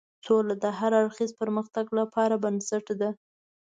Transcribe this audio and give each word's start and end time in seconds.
سوله 0.25 0.55
د 0.63 0.65
هر 0.79 0.91
اړخیز 1.01 1.31
پرمختګ 1.41 1.85
لپاره 1.99 2.35
بنسټ 2.43 2.85
ده. 3.01 3.09